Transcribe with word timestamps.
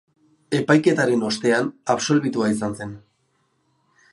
Epaiketaren 0.59 1.27
ostean, 1.27 1.69
absolbitua 1.97 2.51
izan 2.55 2.77
zen. 2.81 2.97